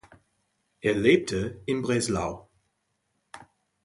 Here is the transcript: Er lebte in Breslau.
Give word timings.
Er 0.79 0.95
lebte 0.95 1.61
in 1.67 1.83
Breslau. 1.83 2.49